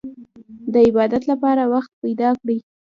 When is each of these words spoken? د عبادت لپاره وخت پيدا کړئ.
د 0.73 0.75
عبادت 0.87 1.23
لپاره 1.31 1.63
وخت 1.73 1.91
پيدا 2.01 2.29
کړئ. 2.39 2.57